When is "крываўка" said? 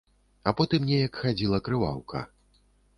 1.69-2.27